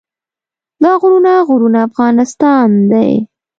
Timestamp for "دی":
2.91-3.11